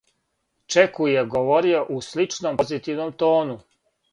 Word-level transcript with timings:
Чеку 0.75 1.09
је 1.09 1.23
говорио 1.35 1.83
у 1.97 1.99
сличном, 2.09 2.59
позитивном 2.63 3.13
тону. 3.25 3.63